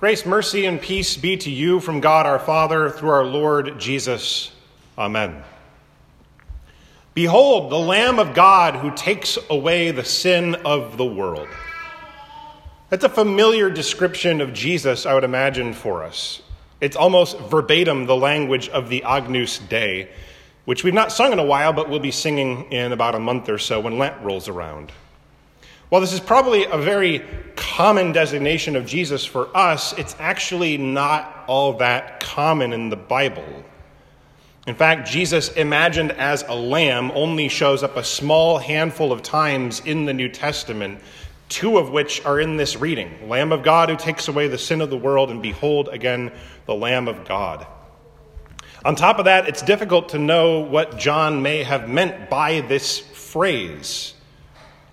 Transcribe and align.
Grace, 0.00 0.24
mercy, 0.24 0.64
and 0.64 0.80
peace 0.80 1.18
be 1.18 1.36
to 1.36 1.50
you 1.50 1.78
from 1.78 2.00
God 2.00 2.24
our 2.24 2.38
Father 2.38 2.88
through 2.88 3.10
our 3.10 3.26
Lord 3.26 3.78
Jesus. 3.78 4.50
Amen. 4.96 5.42
Behold, 7.12 7.70
the 7.70 7.78
Lamb 7.78 8.18
of 8.18 8.32
God 8.32 8.76
who 8.76 8.92
takes 8.92 9.36
away 9.50 9.90
the 9.90 10.02
sin 10.02 10.54
of 10.64 10.96
the 10.96 11.04
world. 11.04 11.48
That's 12.88 13.04
a 13.04 13.10
familiar 13.10 13.68
description 13.68 14.40
of 14.40 14.54
Jesus, 14.54 15.04
I 15.04 15.12
would 15.12 15.22
imagine, 15.22 15.74
for 15.74 16.02
us. 16.02 16.40
It's 16.80 16.96
almost 16.96 17.38
verbatim 17.38 18.06
the 18.06 18.16
language 18.16 18.70
of 18.70 18.88
the 18.88 19.02
Agnus 19.02 19.58
Dei, 19.58 20.08
which 20.64 20.82
we've 20.82 20.94
not 20.94 21.12
sung 21.12 21.30
in 21.30 21.38
a 21.38 21.44
while, 21.44 21.74
but 21.74 21.90
we'll 21.90 22.00
be 22.00 22.10
singing 22.10 22.72
in 22.72 22.92
about 22.92 23.14
a 23.14 23.20
month 23.20 23.50
or 23.50 23.58
so 23.58 23.80
when 23.80 23.98
Lent 23.98 24.18
rolls 24.22 24.48
around. 24.48 24.92
While 25.90 26.00
this 26.00 26.12
is 26.12 26.20
probably 26.20 26.64
a 26.64 26.78
very 26.78 27.22
common 27.80 28.12
designation 28.12 28.76
of 28.76 28.84
Jesus 28.84 29.24
for 29.24 29.48
us, 29.56 29.94
it's 29.94 30.14
actually 30.18 30.76
not 30.76 31.44
all 31.46 31.72
that 31.78 32.20
common 32.20 32.74
in 32.74 32.90
the 32.90 32.96
Bible. 32.96 33.64
In 34.66 34.74
fact, 34.74 35.08
Jesus, 35.08 35.50
imagined 35.52 36.12
as 36.12 36.44
a 36.46 36.54
lamb, 36.54 37.10
only 37.14 37.48
shows 37.48 37.82
up 37.82 37.96
a 37.96 38.04
small 38.04 38.58
handful 38.58 39.12
of 39.12 39.22
times 39.22 39.80
in 39.80 40.04
the 40.04 40.12
New 40.12 40.28
Testament, 40.28 41.00
two 41.48 41.78
of 41.78 41.88
which 41.88 42.22
are 42.26 42.38
in 42.38 42.58
this 42.58 42.76
reading 42.76 43.30
Lamb 43.30 43.50
of 43.50 43.62
God 43.62 43.88
who 43.88 43.96
takes 43.96 44.28
away 44.28 44.46
the 44.46 44.58
sin 44.58 44.82
of 44.82 44.90
the 44.90 44.98
world, 44.98 45.30
and 45.30 45.40
behold, 45.40 45.88
again, 45.88 46.30
the 46.66 46.74
Lamb 46.74 47.08
of 47.08 47.24
God. 47.24 47.66
On 48.84 48.94
top 48.94 49.18
of 49.18 49.24
that, 49.24 49.48
it's 49.48 49.62
difficult 49.62 50.10
to 50.10 50.18
know 50.18 50.60
what 50.60 50.98
John 50.98 51.40
may 51.40 51.62
have 51.62 51.88
meant 51.88 52.28
by 52.28 52.60
this 52.60 52.98
phrase. 52.98 54.12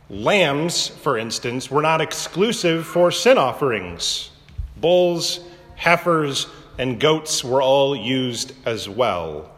Lambs, 0.09 0.87
for 0.87 1.17
instance, 1.17 1.69
were 1.69 1.81
not 1.81 1.99
exclusive 1.99 2.85
for 2.85 3.11
sin 3.11 3.37
offerings. 3.37 4.31
Bulls, 4.77 5.41
heifers, 5.75 6.47
and 6.77 6.99
goats 6.99 7.43
were 7.43 7.61
all 7.61 7.95
used 7.95 8.53
as 8.65 8.87
well. 8.87 9.51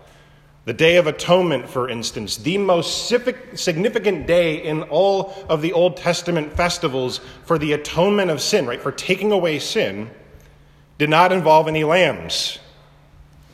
The 0.65 0.73
Day 0.73 0.97
of 0.97 1.07
Atonement, 1.07 1.69
for 1.69 1.89
instance, 1.89 2.37
the 2.37 2.57
most 2.57 3.07
significant 3.07 4.27
day 4.27 4.63
in 4.63 4.83
all 4.83 5.33
of 5.49 5.61
the 5.61 5.73
Old 5.73 5.97
Testament 5.97 6.53
festivals 6.53 7.21
for 7.45 7.57
the 7.57 7.73
atonement 7.73 8.29
of 8.29 8.41
sin, 8.41 8.67
right, 8.67 8.81
for 8.81 8.91
taking 8.91 9.31
away 9.31 9.59
sin, 9.59 10.09
did 10.97 11.09
not 11.09 11.31
involve 11.31 11.67
any 11.67 11.83
lambs, 11.83 12.59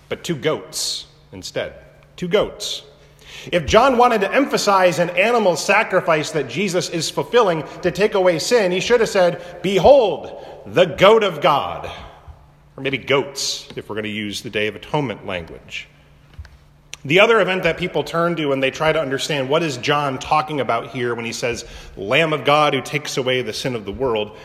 but 0.09 0.23
two 0.23 0.36
goats 0.36 1.06
instead. 1.31 1.73
Two 2.16 2.28
goats. 2.28 2.84
If 3.52 3.66
John 3.66 3.97
wanted 3.97 4.22
to 4.22 4.33
emphasize 4.33 5.00
an 5.00 5.11
animal 5.11 5.55
sacrifice 5.55 6.31
that 6.31 6.50
Jesus 6.50 6.89
is 6.89 7.09
fulfilling 7.09 7.64
to 7.81 7.91
take 7.91 8.16
away 8.16 8.39
sin, 8.39 8.72
he 8.72 8.80
should 8.80 9.00
have 9.00 9.09
said, 9.09 9.61
Behold, 9.61 10.64
the 10.66 10.86
goat 10.86 11.23
of 11.23 11.41
God. 11.41 11.89
Or 12.75 12.83
maybe 12.83 12.97
goats, 12.97 13.69
if 13.75 13.89
we're 13.89 13.95
going 13.95 14.03
to 14.03 14.09
use 14.09 14.41
the 14.41 14.50
Day 14.50 14.67
of 14.67 14.75
Atonement 14.75 15.25
language. 15.25 15.88
The 17.06 17.19
other 17.19 17.39
event 17.39 17.63
that 17.63 17.78
people 17.78 18.03
turn 18.03 18.36
to 18.38 18.47
when 18.47 18.59
they 18.59 18.72
try 18.72 18.91
to 18.91 19.00
understand 19.00 19.47
what 19.47 19.61
is 19.61 19.78
John 19.78 20.17
talking 20.17 20.59
about 20.59 20.88
here 20.88 21.13
when 21.13 21.23
he 21.23 21.33
says, 21.33 21.63
Lamb 21.95 22.33
of 22.33 22.45
God 22.45 22.73
who 22.73 22.81
takes 22.81 23.17
away 23.17 23.44
the 23.44 23.53
sin 23.53 23.75
of 23.75 23.86
the 23.86 23.91
world, 23.91 24.36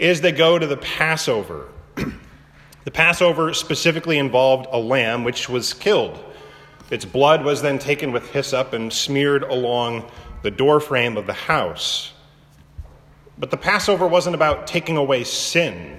is 0.00 0.20
they 0.20 0.32
go 0.32 0.58
to 0.58 0.66
the 0.66 0.76
Passover. 0.76 1.68
the 2.84 2.90
Passover 2.90 3.54
specifically 3.54 4.18
involved 4.18 4.66
a 4.72 4.78
lamb 4.78 5.22
which 5.22 5.48
was 5.48 5.72
killed 5.72 6.18
its 6.90 7.04
blood 7.04 7.44
was 7.44 7.62
then 7.62 7.78
taken 7.78 8.12
with 8.12 8.30
hyssop 8.30 8.72
and 8.72 8.92
smeared 8.92 9.44
along 9.44 10.10
the 10.42 10.50
doorframe 10.50 11.16
of 11.16 11.26
the 11.26 11.32
house. 11.32 12.12
But 13.38 13.50
the 13.50 13.56
Passover 13.56 14.06
wasn't 14.06 14.34
about 14.34 14.66
taking 14.66 14.96
away 14.96 15.24
sin, 15.24 15.98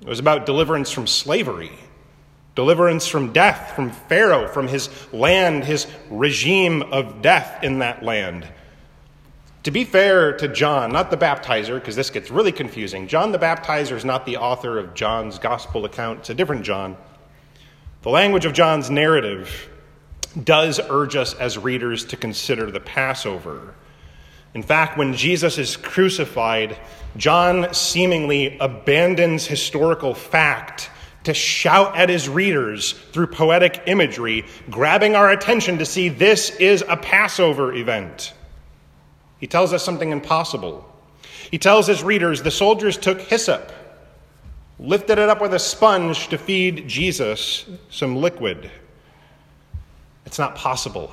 it 0.00 0.08
was 0.08 0.18
about 0.18 0.46
deliverance 0.46 0.90
from 0.90 1.06
slavery, 1.06 1.72
deliverance 2.54 3.06
from 3.06 3.32
death, 3.32 3.74
from 3.74 3.90
Pharaoh, 3.90 4.48
from 4.48 4.68
his 4.68 4.88
land, 5.12 5.64
his 5.64 5.86
regime 6.08 6.82
of 6.82 7.20
death 7.20 7.62
in 7.62 7.80
that 7.80 8.02
land. 8.02 8.46
To 9.64 9.72
be 9.72 9.84
fair 9.84 10.36
to 10.38 10.48
John, 10.48 10.92
not 10.92 11.10
the 11.10 11.16
baptizer, 11.16 11.74
because 11.74 11.96
this 11.96 12.10
gets 12.10 12.30
really 12.30 12.52
confusing, 12.52 13.06
John 13.06 13.32
the 13.32 13.38
baptizer 13.38 13.96
is 13.96 14.04
not 14.04 14.24
the 14.24 14.36
author 14.36 14.78
of 14.78 14.94
John's 14.94 15.38
gospel 15.38 15.84
account, 15.84 16.20
it's 16.20 16.30
a 16.30 16.34
different 16.34 16.62
John. 16.62 16.96
The 18.02 18.10
language 18.10 18.44
of 18.44 18.52
John's 18.52 18.90
narrative 18.90 19.68
does 20.44 20.78
urge 20.88 21.16
us 21.16 21.34
as 21.34 21.58
readers 21.58 22.04
to 22.06 22.16
consider 22.16 22.70
the 22.70 22.78
Passover. 22.78 23.74
In 24.54 24.62
fact, 24.62 24.96
when 24.96 25.14
Jesus 25.14 25.58
is 25.58 25.76
crucified, 25.76 26.78
John 27.16 27.74
seemingly 27.74 28.56
abandons 28.58 29.46
historical 29.46 30.14
fact 30.14 30.90
to 31.24 31.34
shout 31.34 31.96
at 31.96 32.08
his 32.08 32.28
readers 32.28 32.92
through 32.92 33.26
poetic 33.26 33.82
imagery, 33.86 34.46
grabbing 34.70 35.16
our 35.16 35.30
attention 35.30 35.78
to 35.78 35.84
see 35.84 36.08
this 36.08 36.50
is 36.50 36.84
a 36.88 36.96
Passover 36.96 37.74
event. 37.74 38.32
He 39.40 39.48
tells 39.48 39.72
us 39.72 39.84
something 39.84 40.12
impossible. 40.12 40.84
He 41.50 41.58
tells 41.58 41.88
his 41.88 42.04
readers 42.04 42.42
the 42.42 42.50
soldiers 42.52 42.96
took 42.96 43.20
hyssop 43.20 43.72
lifted 44.78 45.18
it 45.18 45.28
up 45.28 45.40
with 45.40 45.54
a 45.54 45.58
sponge 45.58 46.28
to 46.28 46.38
feed 46.38 46.86
Jesus 46.86 47.66
some 47.90 48.16
liquid. 48.16 48.70
It's 50.24 50.38
not 50.38 50.54
possible. 50.54 51.12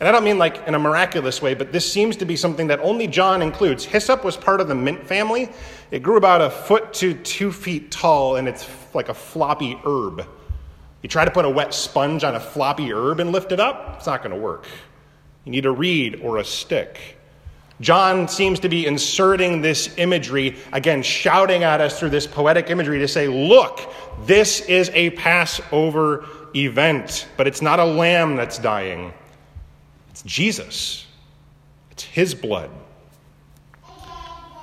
And 0.00 0.08
I 0.08 0.12
don't 0.12 0.24
mean 0.24 0.38
like 0.38 0.66
in 0.66 0.74
a 0.74 0.78
miraculous 0.78 1.40
way, 1.40 1.54
but 1.54 1.72
this 1.72 1.90
seems 1.90 2.16
to 2.16 2.24
be 2.24 2.36
something 2.36 2.66
that 2.68 2.80
only 2.80 3.06
John 3.06 3.42
includes. 3.42 3.84
Hyssop 3.84 4.24
was 4.24 4.36
part 4.36 4.60
of 4.60 4.68
the 4.68 4.74
mint 4.74 5.06
family. 5.06 5.50
It 5.90 6.02
grew 6.02 6.16
about 6.16 6.40
a 6.40 6.50
foot 6.50 6.92
to 6.94 7.14
two 7.14 7.52
feet 7.52 7.90
tall, 7.90 8.36
and 8.36 8.48
it's 8.48 8.68
like 8.94 9.08
a 9.08 9.14
floppy 9.14 9.78
herb. 9.84 10.26
You 11.02 11.08
try 11.08 11.24
to 11.24 11.30
put 11.30 11.44
a 11.44 11.50
wet 11.50 11.74
sponge 11.74 12.24
on 12.24 12.34
a 12.34 12.40
floppy 12.40 12.92
herb 12.92 13.20
and 13.20 13.30
lift 13.30 13.52
it 13.52 13.60
up, 13.60 13.94
it's 13.96 14.06
not 14.06 14.22
going 14.22 14.34
to 14.34 14.40
work. 14.40 14.66
You 15.44 15.52
need 15.52 15.66
a 15.66 15.70
reed 15.70 16.20
or 16.22 16.38
a 16.38 16.44
stick. 16.44 17.18
John 17.80 18.28
seems 18.28 18.60
to 18.60 18.68
be 18.68 18.86
inserting 18.86 19.60
this 19.60 19.92
imagery, 19.98 20.56
again, 20.72 21.02
shouting 21.02 21.64
at 21.64 21.80
us 21.80 21.98
through 21.98 22.10
this 22.10 22.26
poetic 22.26 22.70
imagery 22.70 23.00
to 23.00 23.08
say, 23.08 23.26
look, 23.26 23.92
this 24.26 24.60
is 24.60 24.90
a 24.94 25.10
Passover 25.10 26.24
event, 26.54 27.26
but 27.36 27.46
it's 27.46 27.60
not 27.60 27.80
a 27.80 27.84
lamb 27.84 28.36
that's 28.36 28.58
dying, 28.58 29.12
it's 30.10 30.22
Jesus. 30.22 31.06
It's 31.90 32.02
his 32.02 32.34
blood. 32.34 32.70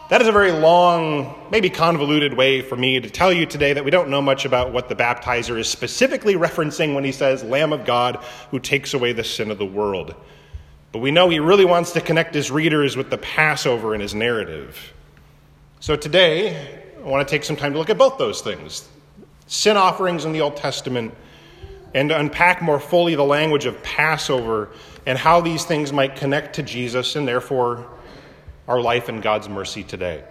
That 0.10 0.22
is 0.22 0.28
a 0.28 0.34
very 0.34 0.52
long, 0.52 1.34
maybe 1.50 1.70
convoluted 1.70 2.34
way 2.34 2.62
for 2.62 2.76
me 2.76 3.00
to 3.00 3.10
tell 3.10 3.32
you 3.32 3.46
today 3.46 3.72
that 3.72 3.86
we 3.86 3.92
don't 3.92 4.10
know 4.10 4.22
much 4.22 4.44
about 4.44 4.74
what 4.74 4.90
the 4.90 4.96
baptizer 4.96 5.58
is 5.58 5.70
specifically 5.70 6.36
referencing 6.36 6.94
when 6.94 7.06
he 7.06 7.14
says, 7.14 7.46
Lamb 7.46 7.72
of 7.72 7.86
God 7.86 8.18
who 8.50 8.60
takes 8.60 8.94
away 8.94 9.14
the 9.14 9.24
sin 9.24 9.50
of 9.50 9.58
the 9.58 9.66
world. 9.66 10.14
But 10.92 11.00
we 11.00 11.12
know 11.12 11.30
he 11.30 11.40
really 11.40 11.66
wants 11.66 11.92
to 11.94 12.02
connect 12.02 12.34
his 12.34 12.52
readers 12.52 12.98
with 12.98 13.10
the 13.10 13.18
Passover 13.18 13.96
in 13.96 14.02
his 14.02 14.14
narrative. 14.14 14.94
So 15.80 15.96
today, 15.96 16.84
I 16.98 17.08
want 17.08 17.28
to 17.28 17.32
take 17.32 17.44
some 17.44 17.56
time 17.56 17.74
to 17.74 17.80
look 17.80 17.90
at 17.90 17.98
both 17.98 18.18
those 18.18 18.42
things 18.42 18.88
sin 19.52 19.76
offerings 19.76 20.24
in 20.24 20.32
the 20.32 20.40
Old 20.40 20.56
Testament, 20.56 21.14
and 21.94 22.08
to 22.08 22.18
unpack 22.18 22.62
more 22.62 22.80
fully 22.80 23.16
the 23.16 23.24
language 23.24 23.66
of 23.66 23.84
Passover 23.84 24.70
and 25.06 25.18
how 25.18 25.42
these 25.42 25.66
things 25.66 25.92
might 25.92 26.16
connect 26.16 26.56
to 26.56 26.64
Jesus 26.64 27.18
and 27.18 27.28
therefore 27.28 27.86
our 28.66 28.80
life 28.80 29.10
and 29.10 29.22
God's 29.22 29.50
mercy 29.50 29.84
today. 29.84 30.24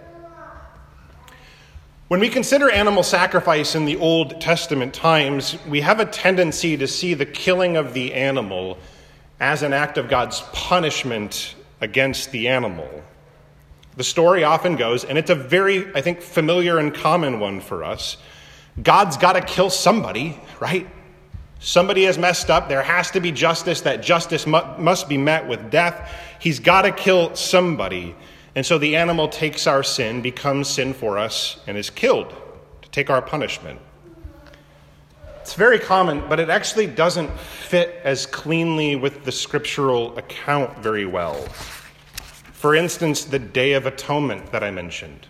When 2.07 2.19
we 2.19 2.29
consider 2.29 2.71
animal 2.71 3.03
sacrifice 3.03 3.75
in 3.75 3.85
the 3.85 3.97
Old 3.97 4.41
Testament 4.41 4.95
times, 4.95 5.55
we 5.67 5.81
have 5.81 5.99
a 5.99 6.05
tendency 6.05 6.75
to 6.77 6.87
see 6.87 7.13
the 7.13 7.27
killing 7.27 7.77
of 7.77 7.93
the 7.93 8.15
animal 8.15 8.79
as 9.41 9.63
an 9.63 9.73
act 9.73 9.97
of 9.97 10.07
God's 10.07 10.41
punishment 10.53 11.55
against 11.81 12.31
the 12.31 12.47
animal. 12.47 13.03
The 13.97 14.03
story 14.03 14.43
often 14.43 14.77
goes, 14.77 15.03
and 15.03 15.17
it's 15.17 15.31
a 15.31 15.35
very, 15.35 15.93
I 15.93 16.01
think, 16.01 16.21
familiar 16.21 16.77
and 16.77 16.93
common 16.93 17.41
one 17.41 17.59
for 17.59 17.83
us 17.83 18.15
God's 18.81 19.17
got 19.17 19.33
to 19.33 19.41
kill 19.41 19.69
somebody, 19.69 20.39
right? 20.61 20.87
Somebody 21.59 22.05
has 22.05 22.17
messed 22.17 22.49
up. 22.49 22.69
There 22.69 22.81
has 22.81 23.11
to 23.11 23.19
be 23.19 23.31
justice. 23.31 23.81
That 23.81 24.01
justice 24.01 24.47
must 24.47 25.09
be 25.09 25.17
met 25.17 25.45
with 25.45 25.69
death. 25.69 26.09
He's 26.39 26.59
got 26.59 26.83
to 26.83 26.91
kill 26.91 27.35
somebody. 27.35 28.15
And 28.55 28.65
so 28.65 28.77
the 28.77 28.95
animal 28.95 29.27
takes 29.27 29.67
our 29.67 29.83
sin, 29.83 30.21
becomes 30.21 30.69
sin 30.69 30.93
for 30.93 31.17
us, 31.17 31.59
and 31.67 31.77
is 31.77 31.89
killed 31.89 32.33
to 32.81 32.89
take 32.91 33.09
our 33.09 33.21
punishment. 33.21 33.79
It's 35.41 35.55
very 35.55 35.79
common, 35.79 36.23
but 36.29 36.39
it 36.39 36.51
actually 36.51 36.85
doesn't 36.85 37.29
fit 37.39 37.99
as 38.03 38.27
cleanly 38.27 38.95
with 38.95 39.25
the 39.25 39.31
scriptural 39.31 40.15
account 40.17 40.77
very 40.77 41.07
well. 41.07 41.35
For 42.53 42.75
instance, 42.75 43.25
the 43.25 43.39
Day 43.39 43.73
of 43.73 43.87
Atonement 43.87 44.51
that 44.51 44.63
I 44.63 44.69
mentioned. 44.69 45.25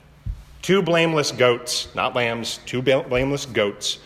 Two 0.61 0.81
blameless 0.81 1.31
goats, 1.31 1.87
not 1.95 2.13
lambs, 2.13 2.59
two 2.65 2.81
blameless 2.81 3.45
goats. 3.45 3.99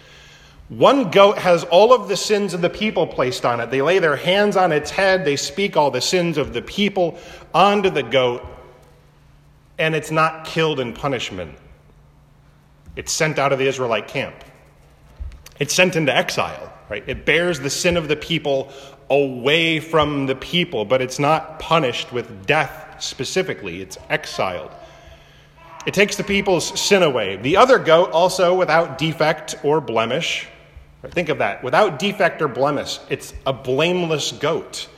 One 0.69 1.09
goat 1.09 1.39
has 1.39 1.63
all 1.65 1.91
of 1.91 2.07
the 2.07 2.15
sins 2.15 2.53
of 2.53 2.61
the 2.61 2.69
people 2.69 3.07
placed 3.07 3.43
on 3.43 3.59
it. 3.59 3.71
They 3.71 3.81
lay 3.81 3.97
their 3.97 4.15
hands 4.15 4.55
on 4.55 4.71
its 4.71 4.91
head, 4.91 5.25
they 5.25 5.35
speak 5.35 5.75
all 5.75 5.89
the 5.89 6.01
sins 6.01 6.37
of 6.37 6.53
the 6.53 6.61
people 6.61 7.17
onto 7.51 7.89
the 7.89 8.03
goat, 8.03 8.45
and 9.79 9.95
it's 9.95 10.11
not 10.11 10.45
killed 10.45 10.79
in 10.79 10.93
punishment. 10.93 11.57
It's 12.95 13.11
sent 13.11 13.39
out 13.39 13.51
of 13.51 13.57
the 13.57 13.67
Israelite 13.67 14.07
camp. 14.07 14.35
It's 15.59 15.73
sent 15.73 15.95
into 15.95 16.15
exile, 16.15 16.73
right? 16.89 17.03
It 17.07 17.25
bears 17.25 17.59
the 17.59 17.69
sin 17.69 17.97
of 17.97 18.07
the 18.07 18.15
people 18.15 18.71
away 19.09 19.79
from 19.79 20.25
the 20.25 20.35
people, 20.35 20.85
but 20.85 21.01
it's 21.01 21.19
not 21.19 21.59
punished 21.59 22.11
with 22.11 22.45
death 22.45 22.97
specifically. 22.99 23.81
It's 23.81 23.97
exiled. 24.09 24.71
It 25.85 25.93
takes 25.93 26.15
the 26.15 26.23
people's 26.23 26.79
sin 26.79 27.03
away. 27.03 27.37
The 27.37 27.57
other 27.57 27.77
goat, 27.77 28.11
also 28.11 28.55
without 28.55 28.97
defect 28.97 29.55
or 29.63 29.79
blemish, 29.79 30.47
think 31.11 31.29
of 31.29 31.37
that, 31.37 31.63
without 31.63 31.99
defect 31.99 32.41
or 32.41 32.47
blemish, 32.47 32.99
it's 33.09 33.33
a 33.45 33.53
blameless 33.53 34.31
goat. 34.31 34.89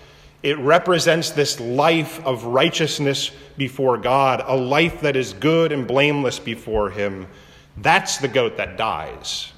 It 0.43 0.57
represents 0.59 1.31
this 1.31 1.59
life 1.59 2.25
of 2.25 2.45
righteousness 2.45 3.31
before 3.57 3.97
God, 3.97 4.41
a 4.45 4.55
life 4.55 5.01
that 5.01 5.17
is 5.17 5.33
good 5.33 5.73
and 5.73 5.85
blameless 5.85 6.39
before 6.39 6.89
Him. 6.89 7.27
That's 7.75 8.17
the 8.17 8.29
goat 8.29 8.57
that 8.57 8.77
dies. 8.77 9.51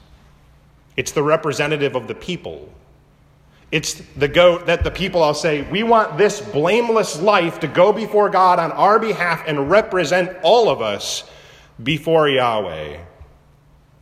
It's 0.99 1.13
the 1.13 1.23
representative 1.23 1.95
of 1.95 2.09
the 2.09 2.13
people. 2.13 2.67
It's 3.71 3.93
the 4.17 4.27
goat 4.27 4.65
that 4.65 4.83
the 4.83 4.91
people 4.91 5.23
all 5.23 5.33
say, 5.33 5.61
we 5.71 5.81
want 5.81 6.17
this 6.17 6.41
blameless 6.41 7.21
life 7.21 7.61
to 7.61 7.69
go 7.69 7.93
before 7.93 8.29
God 8.29 8.59
on 8.59 8.73
our 8.73 8.99
behalf 8.99 9.45
and 9.47 9.71
represent 9.71 10.35
all 10.43 10.67
of 10.67 10.81
us 10.81 11.23
before 11.81 12.27
Yahweh. 12.27 12.99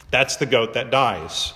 That's 0.10 0.38
the 0.38 0.48
goat 0.48 0.74
that 0.74 0.90
dies. 0.90 1.54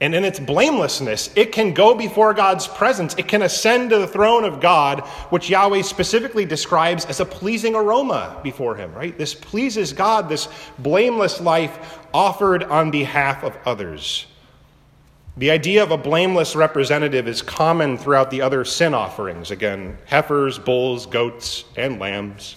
And 0.00 0.14
in 0.14 0.24
its 0.24 0.40
blamelessness, 0.40 1.32
it 1.36 1.52
can 1.52 1.74
go 1.74 1.94
before 1.94 2.32
God's 2.32 2.66
presence. 2.66 3.14
It 3.18 3.28
can 3.28 3.42
ascend 3.42 3.90
to 3.90 3.98
the 3.98 4.06
throne 4.06 4.44
of 4.44 4.58
God, 4.58 5.00
which 5.28 5.50
Yahweh 5.50 5.82
specifically 5.82 6.46
describes 6.46 7.04
as 7.04 7.20
a 7.20 7.26
pleasing 7.26 7.74
aroma 7.74 8.40
before 8.42 8.74
Him, 8.74 8.94
right? 8.94 9.18
This 9.18 9.34
pleases 9.34 9.92
God, 9.92 10.30
this 10.30 10.48
blameless 10.78 11.42
life 11.42 11.98
offered 12.14 12.64
on 12.64 12.90
behalf 12.90 13.44
of 13.44 13.54
others. 13.66 14.24
The 15.38 15.52
idea 15.52 15.84
of 15.84 15.92
a 15.92 15.96
blameless 15.96 16.56
representative 16.56 17.28
is 17.28 17.42
common 17.42 17.96
throughout 17.96 18.32
the 18.32 18.42
other 18.42 18.64
sin 18.64 18.92
offerings 18.92 19.52
again, 19.52 19.96
heifers, 20.04 20.58
bulls, 20.58 21.06
goats, 21.06 21.62
and 21.76 22.00
lambs. 22.00 22.56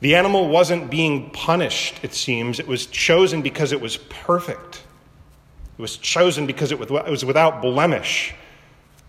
The 0.00 0.14
animal 0.14 0.48
wasn't 0.48 0.90
being 0.90 1.30
punished, 1.30 1.98
it 2.02 2.12
seems. 2.12 2.60
It 2.60 2.68
was 2.68 2.84
chosen 2.84 3.40
because 3.40 3.72
it 3.72 3.80
was 3.80 3.96
perfect. 3.96 4.82
It 5.78 5.80
was 5.80 5.96
chosen 5.96 6.46
because 6.46 6.72
it 6.72 6.78
was 6.78 7.24
without 7.24 7.62
blemish. 7.62 8.34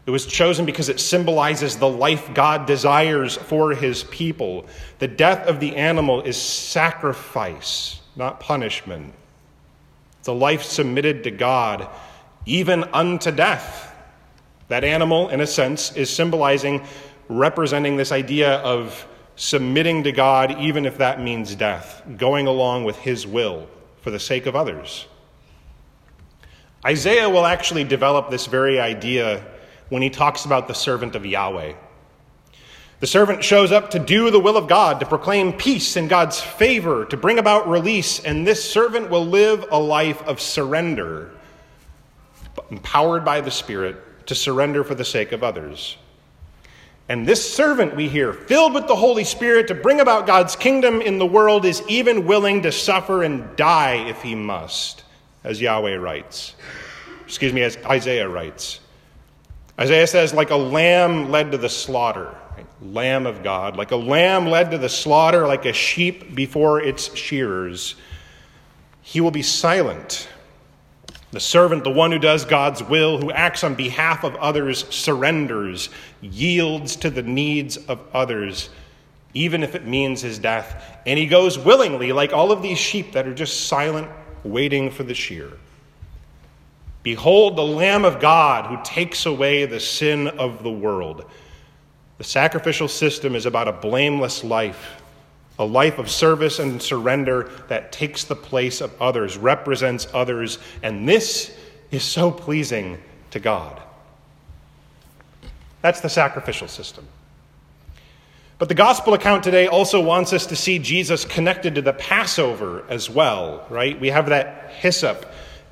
It 0.06 0.12
was 0.12 0.26
chosen 0.26 0.66
because 0.66 0.88
it 0.88 1.02
symbolizes 1.02 1.76
the 1.76 1.90
life 1.90 2.34
God 2.34 2.66
desires 2.66 3.36
for 3.36 3.72
his 3.76 4.06
people. 4.06 4.66
The 5.00 5.08
death 5.10 5.48
of 5.48 5.60
the 5.60 5.76
animal 5.76 6.22
is 6.22 6.42
sacrifice, 6.42 8.00
not 8.16 8.40
punishment. 8.40 9.14
A 10.28 10.32
life 10.32 10.62
submitted 10.62 11.24
to 11.24 11.32
God 11.32 11.90
even 12.46 12.84
unto 12.94 13.32
death. 13.32 13.96
That 14.68 14.84
animal, 14.84 15.30
in 15.30 15.42
a 15.42 15.48
sense, 15.48 15.96
is 15.96 16.10
symbolizing, 16.10 16.86
representing 17.28 17.98
this 17.98 18.12
idea 18.12 18.58
of 18.58 19.08
submitting 19.36 20.04
to 20.04 20.12
God, 20.12 20.60
even 20.60 20.86
if 20.86 20.98
that 20.98 21.22
means 21.22 21.56
death, 21.56 22.04
going 22.18 22.46
along 22.46 22.84
with 22.84 22.98
His 22.98 23.26
will 23.26 23.68
for 24.02 24.12
the 24.12 24.20
sake 24.20 24.46
of 24.46 24.56
others. 24.56 25.08
Isaiah 26.86 27.30
will 27.30 27.46
actually 27.46 27.84
develop 27.84 28.30
this 28.30 28.46
very 28.46 28.80
idea 28.80 29.44
when 29.90 30.02
he 30.02 30.10
talks 30.10 30.46
about 30.46 30.68
the 30.68 30.74
servant 30.74 31.16
of 31.16 31.26
Yahweh. 31.26 31.74
The 33.00 33.08
servant 33.08 33.44
shows 33.44 33.72
up 33.72 33.92
to 33.92 34.00
do 34.00 34.30
the 34.30 34.40
will 34.40 34.58
of 34.58 34.68
God, 34.68 35.00
to 35.00 35.06
proclaim 35.06 35.54
peace 35.54 35.96
and 35.96 36.10
God's 36.10 36.40
favor, 36.40 37.06
to 37.06 37.18
bring 37.18 37.40
about 37.40 37.70
release, 37.70 38.20
and 38.20 38.46
this 38.46 38.72
servant 38.72 39.10
will 39.10 39.26
live 39.26 39.66
a 39.72 39.80
life 39.80 40.22
of 40.24 40.42
surrender 40.42 41.32
empowered 42.70 43.26
by 43.26 43.42
the 43.42 43.52
Spirit 43.52 44.28
to 44.28 44.36
surrender 44.36 44.84
for 44.84 44.96
the 44.96 45.06
sake 45.06 45.32
of 45.32 45.44
others. 45.44 45.98
And 47.10 47.28
this 47.28 47.54
servant 47.54 47.96
we 47.96 48.08
hear, 48.08 48.34
filled 48.34 48.76
with 48.76 48.88
the 48.88 48.96
Holy 48.96 49.24
Spirit 49.24 49.68
to 49.70 49.76
bring 49.76 50.00
about 50.00 50.28
God's 50.28 50.56
kingdom 50.56 51.02
in 51.02 51.18
the 51.18 51.26
world, 51.26 51.66
is 51.66 51.82
even 51.88 52.28
willing 52.28 52.62
to 52.62 52.72
suffer 52.72 53.24
and 53.24 53.56
die 53.56 54.08
if 54.08 54.22
he 54.22 54.36
must, 54.36 55.04
as 55.44 55.60
Yahweh 55.60 55.96
writes. 55.96 56.56
Excuse 57.26 57.52
me, 57.52 57.64
as 57.64 57.78
Isaiah 57.78 58.30
writes. 58.30 58.80
Isaiah 59.80 60.06
says, 60.06 60.36
like 60.36 60.52
a 60.52 60.56
lamb 60.56 61.32
led 61.32 61.52
to 61.52 61.58
the 61.58 61.70
slaughter, 61.70 62.36
right? 62.56 62.68
lamb 62.82 63.26
of 63.26 63.42
God, 63.42 63.76
like 63.76 63.90
a 63.90 63.96
lamb 63.96 64.46
led 64.46 64.70
to 64.72 64.78
the 64.78 64.90
slaughter, 64.90 65.48
like 65.48 65.66
a 65.66 65.74
sheep 65.74 66.36
before 66.36 66.80
its 66.80 67.16
shearers, 67.16 67.96
he 69.02 69.22
will 69.22 69.32
be 69.32 69.42
silent 69.42 70.30
the 71.32 71.40
servant, 71.40 71.84
the 71.84 71.92
one 71.92 72.12
who 72.12 72.20
does 72.20 72.46
God's 72.46 72.82
will, 72.82 73.20
who 73.20 73.32
acts 73.32 73.64
on 73.64 73.76
behalf 73.76 74.24
of 74.24 74.36
others, 74.36 74.88
surrenders, 74.90 75.90
yields 76.22 76.96
to 76.98 77.10
the 77.10 77.22
needs 77.22 77.78
of 77.78 78.00
others, 78.14 78.70
even 79.34 79.62
if 79.62 79.76
it 79.76 79.86
means 79.86 80.22
his 80.22 80.40
death. 80.40 81.00
And 81.06 81.20
he 81.20 81.28
goes 81.28 81.60
willingly, 81.60 82.12
like 82.12 82.34
all 82.34 82.52
of 82.52 82.62
these 82.62 82.80
sheep 82.80 83.12
that 83.14 83.28
are 83.28 83.34
just 83.34 83.68
silent, 83.68 84.10
waiting 84.44 84.90
for 84.90 85.04
the 85.04 85.14
shear. 85.14 85.52
Behold 87.04 87.56
the 87.56 87.66
Lamb 87.66 88.06
of 88.06 88.20
God 88.20 88.66
who 88.66 88.78
takes 88.84 89.26
away 89.26 89.66
the 89.66 89.80
sin 89.80 90.28
of 90.28 90.64
the 90.64 90.72
world. 90.72 91.26
The 92.18 92.24
sacrificial 92.24 92.88
system 92.88 93.36
is 93.36 93.46
about 93.46 93.68
a 93.68 93.72
blameless 93.72 94.44
life 94.44 94.99
a 95.60 95.66
life 95.66 96.00
of 96.00 96.10
service 96.10 96.58
and 96.58 96.82
surrender 96.82 97.52
that 97.68 97.92
takes 97.92 98.24
the 98.24 98.36
place 98.36 98.80
of 98.80 99.00
others, 99.02 99.38
represents 99.38 100.08
others, 100.14 100.58
and 100.82 101.08
this 101.08 101.56
is 101.92 102.02
so 102.02 102.32
pleasing 102.32 102.98
to 103.32 103.40
God. 103.40 103.80
That's 105.82 106.00
the 106.00 106.10
sacrificial 106.10 106.68
system. 106.68 107.06
But 108.58 108.68
the 108.68 108.76
gospel 108.76 109.14
account 109.14 109.44
today 109.44 109.68
also 109.68 110.02
wants 110.02 110.34
us 110.34 110.46
to 110.48 110.56
see 110.56 110.80
Jesus 110.80 111.24
connected 111.24 111.76
to 111.76 111.82
the 111.82 111.94
Passover 111.94 112.84
as 112.90 113.10
well, 113.10 113.66
right? 113.70 114.00
We 114.00 114.10
have 114.10 114.28
that 114.28 114.72
hyssop 114.72 115.26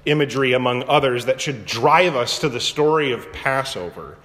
imagery, 0.05 0.53
among 0.53 0.83
others, 0.83 1.25
that 1.25 1.41
should 1.41 1.65
drive 1.65 2.15
us 2.15 2.39
to 2.39 2.49
the 2.49 2.61
story 2.61 3.11
of 3.11 3.31
Passover. 3.33 4.17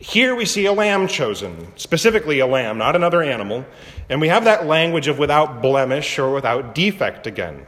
Here 0.00 0.34
we 0.34 0.46
see 0.46 0.64
a 0.64 0.72
lamb 0.72 1.08
chosen, 1.08 1.68
specifically 1.76 2.38
a 2.38 2.46
lamb, 2.46 2.78
not 2.78 2.96
another 2.96 3.22
animal. 3.22 3.66
And 4.08 4.18
we 4.20 4.28
have 4.28 4.44
that 4.44 4.66
language 4.66 5.08
of 5.08 5.18
without 5.18 5.60
blemish 5.60 6.18
or 6.18 6.32
without 6.32 6.74
defect 6.74 7.26
again. 7.26 7.66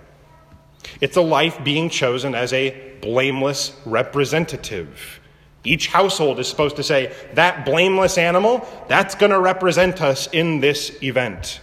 It's 1.00 1.16
a 1.16 1.22
life 1.22 1.62
being 1.62 1.90
chosen 1.90 2.34
as 2.34 2.54
a 2.54 2.74
blameless 3.02 3.76
representative. 3.84 5.20
Each 5.62 5.88
household 5.88 6.40
is 6.40 6.48
supposed 6.48 6.76
to 6.76 6.82
say, 6.82 7.14
that 7.34 7.66
blameless 7.66 8.16
animal, 8.16 8.66
that's 8.88 9.14
going 9.14 9.30
to 9.30 9.38
represent 9.38 10.00
us 10.00 10.26
in 10.32 10.60
this 10.60 11.02
event. 11.02 11.60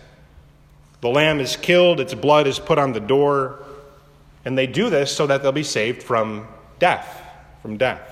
The 1.01 1.09
lamb 1.09 1.39
is 1.39 1.57
killed, 1.57 1.99
its 1.99 2.13
blood 2.13 2.45
is 2.45 2.59
put 2.59 2.77
on 2.77 2.93
the 2.93 2.99
door, 2.99 3.59
and 4.45 4.57
they 4.57 4.67
do 4.67 4.89
this 4.89 5.13
so 5.13 5.25
that 5.27 5.41
they'll 5.41 5.51
be 5.51 5.63
saved 5.63 6.03
from 6.03 6.47
death, 6.77 7.21
from 7.61 7.77
death. 7.77 8.08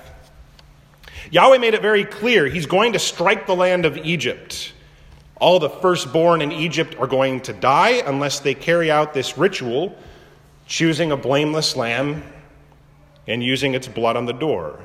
Yahweh 1.30 1.58
made 1.58 1.74
it 1.74 1.82
very 1.82 2.04
clear 2.04 2.46
he's 2.46 2.66
going 2.66 2.94
to 2.94 2.98
strike 2.98 3.46
the 3.46 3.54
land 3.54 3.84
of 3.84 3.96
Egypt. 3.98 4.72
All 5.40 5.58
the 5.58 5.70
firstborn 5.70 6.42
in 6.42 6.50
Egypt 6.52 6.96
are 6.98 7.06
going 7.06 7.40
to 7.42 7.52
die 7.52 8.02
unless 8.04 8.40
they 8.40 8.54
carry 8.54 8.90
out 8.90 9.14
this 9.14 9.38
ritual, 9.38 9.96
choosing 10.66 11.12
a 11.12 11.16
blameless 11.16 11.76
lamb 11.76 12.22
and 13.26 13.42
using 13.42 13.74
its 13.74 13.86
blood 13.86 14.16
on 14.16 14.26
the 14.26 14.32
door. 14.32 14.80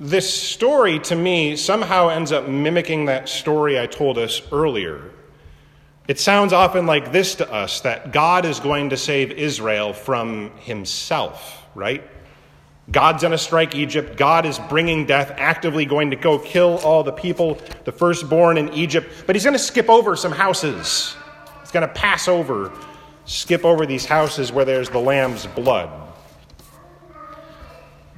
This 0.00 0.32
story, 0.32 1.00
to 1.00 1.16
me, 1.16 1.56
somehow 1.56 2.08
ends 2.08 2.32
up 2.32 2.48
mimicking 2.48 3.06
that 3.06 3.28
story 3.28 3.78
I 3.78 3.86
told 3.86 4.16
us 4.16 4.40
earlier. 4.52 5.10
It 6.06 6.18
sounds 6.18 6.52
often 6.52 6.86
like 6.86 7.12
this 7.12 7.34
to 7.36 7.52
us 7.52 7.82
that 7.82 8.12
God 8.12 8.46
is 8.46 8.60
going 8.60 8.90
to 8.90 8.96
save 8.96 9.32
Israel 9.32 9.92
from 9.92 10.52
himself, 10.58 11.66
right? 11.74 12.02
God's 12.90 13.22
going 13.22 13.32
to 13.32 13.38
strike 13.38 13.74
Egypt. 13.74 14.16
God 14.16 14.46
is 14.46 14.58
bringing 14.70 15.04
death, 15.04 15.32
actively 15.36 15.84
going 15.84 16.10
to 16.10 16.16
go 16.16 16.38
kill 16.38 16.78
all 16.78 17.02
the 17.02 17.12
people, 17.12 17.58
the 17.84 17.92
firstborn 17.92 18.56
in 18.56 18.72
Egypt. 18.72 19.24
But 19.26 19.36
he's 19.36 19.44
going 19.44 19.56
to 19.56 19.58
skip 19.58 19.90
over 19.90 20.16
some 20.16 20.32
houses. 20.32 21.14
He's 21.60 21.70
going 21.70 21.86
to 21.86 21.92
pass 21.92 22.28
over, 22.28 22.72
skip 23.26 23.64
over 23.64 23.84
these 23.84 24.06
houses 24.06 24.50
where 24.50 24.64
there's 24.64 24.88
the 24.88 24.98
lamb's 24.98 25.46
blood. 25.46 25.90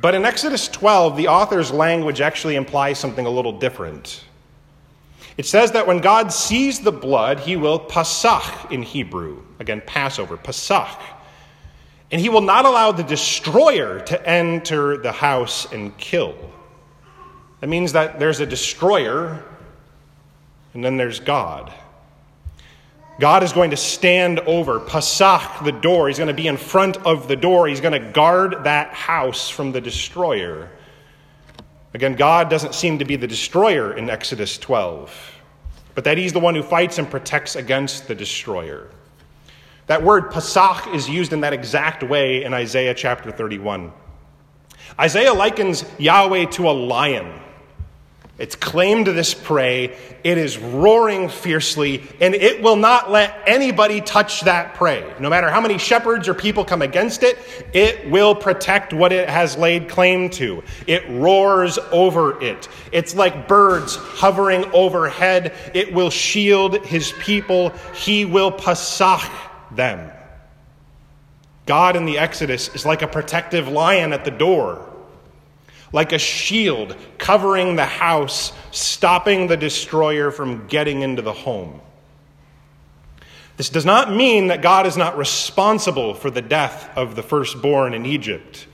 But 0.00 0.14
in 0.14 0.24
Exodus 0.24 0.68
12, 0.68 1.16
the 1.16 1.28
author's 1.28 1.72
language 1.72 2.20
actually 2.20 2.54
implies 2.54 2.98
something 2.98 3.26
a 3.26 3.30
little 3.30 3.58
different. 3.58 4.24
It 5.36 5.46
says 5.46 5.72
that 5.72 5.86
when 5.86 5.98
God 5.98 6.32
sees 6.32 6.80
the 6.80 6.92
blood, 6.92 7.40
he 7.40 7.56
will 7.56 7.80
pasach 7.80 8.70
in 8.70 8.82
Hebrew. 8.82 9.42
Again, 9.58 9.82
Passover, 9.84 10.36
pasach 10.36 10.96
and 12.10 12.20
he 12.20 12.28
will 12.28 12.40
not 12.40 12.64
allow 12.64 12.92
the 12.92 13.02
destroyer 13.02 14.00
to 14.00 14.28
enter 14.28 14.96
the 14.96 15.12
house 15.12 15.70
and 15.72 15.96
kill. 15.96 16.36
That 17.60 17.68
means 17.68 17.92
that 17.92 18.18
there's 18.18 18.40
a 18.40 18.46
destroyer, 18.46 19.44
and 20.74 20.84
then 20.84 20.96
there's 20.96 21.20
God. 21.20 21.72
God 23.20 23.42
is 23.42 23.52
going 23.52 23.70
to 23.70 23.76
stand 23.76 24.40
over, 24.40 24.80
Pasach, 24.80 25.62
the 25.62 25.72
door. 25.72 26.08
He's 26.08 26.16
going 26.16 26.28
to 26.28 26.34
be 26.34 26.46
in 26.46 26.56
front 26.56 26.96
of 26.98 27.28
the 27.28 27.36
door. 27.36 27.68
He's 27.68 27.82
going 27.82 27.92
to 27.92 28.12
guard 28.12 28.64
that 28.64 28.94
house 28.94 29.50
from 29.50 29.72
the 29.72 29.80
destroyer. 29.80 30.70
Again, 31.92 32.14
God 32.14 32.48
doesn't 32.48 32.74
seem 32.74 32.98
to 33.00 33.04
be 33.04 33.16
the 33.16 33.26
destroyer 33.26 33.92
in 33.92 34.08
Exodus 34.08 34.56
12, 34.56 35.12
but 35.94 36.04
that 36.04 36.16
He's 36.16 36.32
the 36.32 36.40
one 36.40 36.54
who 36.54 36.62
fights 36.62 36.98
and 36.98 37.10
protects 37.10 37.56
against 37.56 38.08
the 38.08 38.14
destroyer. 38.14 38.88
That 39.90 40.04
word 40.04 40.30
Pasach 40.30 40.94
is 40.94 41.08
used 41.08 41.32
in 41.32 41.40
that 41.40 41.52
exact 41.52 42.04
way 42.04 42.44
in 42.44 42.54
Isaiah 42.54 42.94
chapter 42.94 43.32
31. 43.32 43.90
Isaiah 45.00 45.34
likens 45.34 45.84
Yahweh 45.98 46.44
to 46.50 46.70
a 46.70 46.70
lion 46.70 47.40
it's 48.40 48.56
claimed 48.56 49.06
this 49.06 49.34
prey. 49.34 49.94
It 50.24 50.38
is 50.38 50.56
roaring 50.56 51.28
fiercely, 51.28 52.02
and 52.22 52.34
it 52.34 52.62
will 52.62 52.76
not 52.76 53.10
let 53.10 53.38
anybody 53.46 54.00
touch 54.00 54.40
that 54.42 54.72
prey. 54.76 55.04
No 55.20 55.28
matter 55.28 55.50
how 55.50 55.60
many 55.60 55.76
shepherds 55.76 56.26
or 56.26 56.32
people 56.32 56.64
come 56.64 56.80
against 56.80 57.22
it, 57.22 57.36
it 57.74 58.10
will 58.10 58.34
protect 58.34 58.94
what 58.94 59.12
it 59.12 59.28
has 59.28 59.58
laid 59.58 59.90
claim 59.90 60.30
to. 60.30 60.64
It 60.86 61.06
roars 61.10 61.78
over 61.92 62.42
it. 62.42 62.66
It's 62.92 63.14
like 63.14 63.46
birds 63.46 63.96
hovering 63.96 64.64
overhead. 64.72 65.52
It 65.74 65.92
will 65.92 66.08
shield 66.08 66.82
his 66.86 67.12
people. 67.20 67.74
He 67.92 68.24
will 68.24 68.50
pasach 68.50 69.30
them. 69.74 70.10
God 71.66 71.96
in 71.96 72.04
the 72.04 72.18
Exodus 72.18 72.74
is 72.74 72.84
like 72.84 73.02
a 73.02 73.06
protective 73.06 73.68
lion 73.68 74.12
at 74.12 74.24
the 74.24 74.30
door 74.30 74.90
like 75.92 76.12
a 76.12 76.18
shield 76.18 76.96
covering 77.18 77.76
the 77.76 77.86
house, 77.86 78.52
stopping 78.70 79.46
the 79.46 79.56
destroyer 79.56 80.30
from 80.30 80.66
getting 80.68 81.02
into 81.02 81.22
the 81.22 81.32
home. 81.32 81.80
This 83.56 83.68
does 83.68 83.84
not 83.84 84.14
mean 84.14 84.46
that 84.46 84.62
God 84.62 84.86
is 84.86 84.96
not 84.96 85.18
responsible 85.18 86.14
for 86.14 86.30
the 86.30 86.40
death 86.40 86.88
of 86.96 87.16
the 87.16 87.22
firstborn 87.22 87.92
in 87.92 88.06
Egypt. 88.06 88.66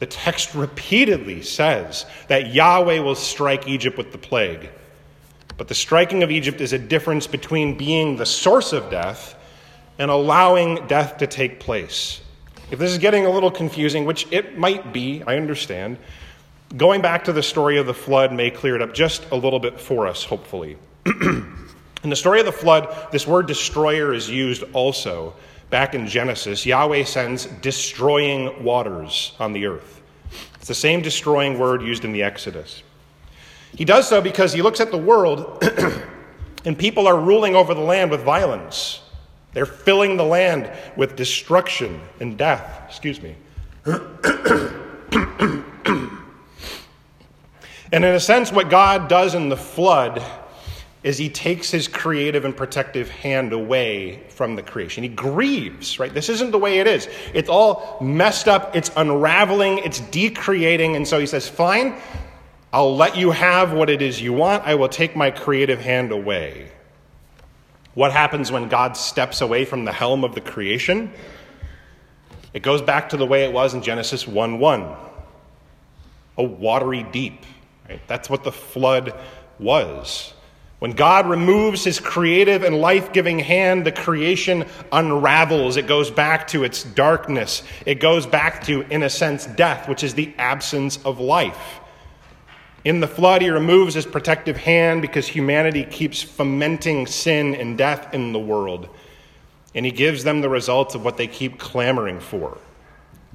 The 0.00 0.06
text 0.06 0.54
repeatedly 0.54 1.42
says 1.42 2.04
that 2.28 2.52
Yahweh 2.52 2.98
will 2.98 3.14
strike 3.14 3.68
Egypt 3.68 3.96
with 3.96 4.10
the 4.10 4.18
plague. 4.18 4.70
But 5.56 5.68
the 5.68 5.74
striking 5.74 6.24
of 6.24 6.32
Egypt 6.32 6.60
is 6.60 6.72
a 6.72 6.78
difference 6.78 7.28
between 7.28 7.78
being 7.78 8.16
the 8.16 8.26
source 8.26 8.72
of 8.72 8.90
death 8.90 9.36
and 9.98 10.10
allowing 10.10 10.86
death 10.86 11.18
to 11.18 11.26
take 11.26 11.60
place. 11.60 12.20
If 12.70 12.78
this 12.78 12.90
is 12.90 12.98
getting 12.98 13.26
a 13.26 13.30
little 13.30 13.50
confusing, 13.50 14.04
which 14.04 14.26
it 14.32 14.58
might 14.58 14.92
be, 14.92 15.22
I 15.26 15.36
understand, 15.36 15.98
Going 16.76 17.02
back 17.02 17.24
to 17.24 17.32
the 17.32 17.42
story 17.42 17.76
of 17.76 17.86
the 17.86 17.94
flood 17.94 18.32
may 18.32 18.50
clear 18.50 18.74
it 18.74 18.82
up 18.82 18.94
just 18.94 19.30
a 19.30 19.36
little 19.36 19.60
bit 19.60 19.78
for 19.78 20.08
us, 20.08 20.24
hopefully. 20.24 20.76
in 21.06 22.10
the 22.10 22.16
story 22.16 22.40
of 22.40 22.46
the 22.46 22.52
flood, 22.52 23.12
this 23.12 23.28
word 23.28 23.46
destroyer 23.46 24.12
is 24.12 24.28
used 24.28 24.64
also. 24.72 25.34
Back 25.70 25.94
in 25.94 26.08
Genesis, 26.08 26.66
Yahweh 26.66 27.04
sends 27.04 27.46
destroying 27.46 28.64
waters 28.64 29.34
on 29.38 29.52
the 29.52 29.66
earth. 29.66 30.02
It's 30.56 30.66
the 30.66 30.74
same 30.74 31.00
destroying 31.00 31.60
word 31.60 31.82
used 31.82 32.04
in 32.04 32.12
the 32.12 32.24
Exodus. 32.24 32.82
He 33.76 33.84
does 33.84 34.08
so 34.08 34.20
because 34.20 34.52
he 34.52 34.60
looks 34.60 34.80
at 34.80 34.90
the 34.90 34.98
world 34.98 35.62
and 36.64 36.76
people 36.76 37.06
are 37.06 37.18
ruling 37.18 37.54
over 37.54 37.72
the 37.74 37.82
land 37.82 38.10
with 38.10 38.22
violence. 38.22 39.00
They're 39.54 39.66
filling 39.66 40.16
the 40.16 40.24
land 40.24 40.70
with 40.96 41.16
destruction 41.16 42.00
and 42.20 42.36
death. 42.36 42.82
Excuse 42.88 43.22
me. 43.22 43.36
And 47.94 48.04
in 48.04 48.12
a 48.12 48.18
sense, 48.18 48.50
what 48.50 48.70
God 48.70 49.08
does 49.08 49.36
in 49.36 49.48
the 49.50 49.56
flood 49.56 50.20
is 51.04 51.16
he 51.16 51.28
takes 51.28 51.70
his 51.70 51.86
creative 51.86 52.44
and 52.44 52.56
protective 52.56 53.08
hand 53.08 53.52
away 53.52 54.20
from 54.30 54.56
the 54.56 54.62
creation. 54.62 55.04
He 55.04 55.10
grieves, 55.10 56.00
right? 56.00 56.12
This 56.12 56.28
isn't 56.28 56.50
the 56.50 56.58
way 56.58 56.80
it 56.80 56.88
is. 56.88 57.08
It's 57.34 57.48
all 57.48 57.98
messed 58.00 58.48
up, 58.48 58.74
it's 58.74 58.90
unraveling, 58.96 59.78
it's 59.78 60.00
decreating. 60.00 60.96
And 60.96 61.06
so 61.06 61.20
he 61.20 61.26
says, 61.26 61.48
Fine, 61.48 62.00
I'll 62.72 62.96
let 62.96 63.16
you 63.16 63.30
have 63.30 63.72
what 63.72 63.88
it 63.88 64.02
is 64.02 64.20
you 64.20 64.32
want. 64.32 64.64
I 64.64 64.74
will 64.74 64.88
take 64.88 65.14
my 65.14 65.30
creative 65.30 65.78
hand 65.78 66.10
away. 66.10 66.72
What 67.94 68.12
happens 68.12 68.50
when 68.50 68.68
God 68.68 68.96
steps 68.96 69.40
away 69.40 69.64
from 69.64 69.84
the 69.84 69.92
helm 69.92 70.24
of 70.24 70.34
the 70.34 70.40
creation? 70.40 71.12
It 72.52 72.62
goes 72.62 72.82
back 72.82 73.08
to 73.10 73.16
the 73.16 73.26
way 73.26 73.44
it 73.44 73.52
was 73.52 73.74
in 73.74 73.82
Genesis 73.82 74.26
1 74.26 74.58
1 74.58 74.96
a 76.36 76.42
watery 76.42 77.04
deep 77.04 77.44
Right? 77.88 78.00
That's 78.06 78.30
what 78.30 78.44
the 78.44 78.52
flood 78.52 79.18
was. 79.58 80.32
When 80.78 80.92
God 80.92 81.28
removes 81.28 81.84
his 81.84 82.00
creative 82.00 82.62
and 82.62 82.80
life 82.80 83.12
giving 83.12 83.38
hand, 83.38 83.86
the 83.86 83.92
creation 83.92 84.66
unravels. 84.92 85.76
It 85.76 85.86
goes 85.86 86.10
back 86.10 86.46
to 86.48 86.64
its 86.64 86.82
darkness. 86.82 87.62
It 87.86 88.00
goes 88.00 88.26
back 88.26 88.64
to, 88.64 88.82
in 88.92 89.02
a 89.02 89.10
sense, 89.10 89.46
death, 89.46 89.88
which 89.88 90.04
is 90.04 90.14
the 90.14 90.34
absence 90.36 90.98
of 91.04 91.20
life. 91.20 91.80
In 92.84 93.00
the 93.00 93.08
flood, 93.08 93.40
he 93.40 93.48
removes 93.48 93.94
his 93.94 94.04
protective 94.04 94.58
hand 94.58 95.00
because 95.00 95.26
humanity 95.26 95.84
keeps 95.84 96.22
fomenting 96.22 97.06
sin 97.06 97.54
and 97.54 97.78
death 97.78 98.12
in 98.12 98.32
the 98.32 98.38
world. 98.38 98.88
And 99.74 99.86
he 99.86 99.92
gives 99.92 100.22
them 100.22 100.42
the 100.42 100.50
results 100.50 100.94
of 100.94 101.04
what 101.04 101.16
they 101.16 101.26
keep 101.26 101.58
clamoring 101.58 102.20
for 102.20 102.58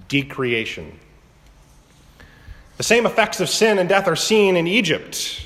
decreation. 0.07 0.99
The 2.77 2.83
same 2.83 3.05
effects 3.05 3.39
of 3.41 3.49
sin 3.49 3.77
and 3.77 3.89
death 3.89 4.07
are 4.07 4.15
seen 4.15 4.55
in 4.55 4.67
Egypt 4.67 5.45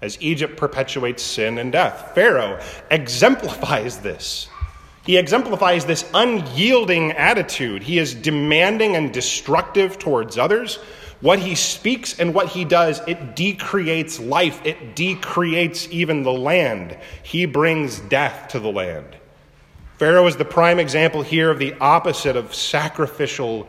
as 0.00 0.20
Egypt 0.20 0.56
perpetuates 0.56 1.22
sin 1.22 1.58
and 1.58 1.72
death. 1.72 2.12
Pharaoh 2.14 2.60
exemplifies 2.90 3.98
this. 3.98 4.48
He 5.04 5.16
exemplifies 5.16 5.86
this 5.86 6.08
unyielding 6.14 7.12
attitude. 7.12 7.82
He 7.82 7.98
is 7.98 8.14
demanding 8.14 8.94
and 8.94 9.12
destructive 9.12 9.98
towards 9.98 10.38
others. 10.38 10.78
What 11.20 11.40
he 11.40 11.54
speaks 11.54 12.18
and 12.20 12.32
what 12.32 12.48
he 12.48 12.64
does, 12.64 13.00
it 13.06 13.34
decreates 13.34 14.20
life, 14.20 14.60
it 14.64 14.94
decreates 14.94 15.88
even 15.90 16.22
the 16.22 16.32
land. 16.32 16.96
He 17.22 17.44
brings 17.44 17.98
death 18.00 18.48
to 18.48 18.60
the 18.60 18.70
land. 18.70 19.16
Pharaoh 19.96 20.26
is 20.28 20.36
the 20.36 20.44
prime 20.44 20.78
example 20.78 21.22
here 21.22 21.50
of 21.50 21.58
the 21.58 21.74
opposite 21.80 22.36
of 22.36 22.54
sacrificial 22.54 23.68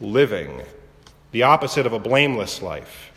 living 0.00 0.62
the 1.32 1.44
opposite 1.44 1.86
of 1.86 1.92
a 1.92 1.98
blameless 1.98 2.62
life. 2.62 3.12